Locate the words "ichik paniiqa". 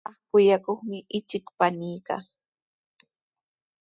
1.17-2.15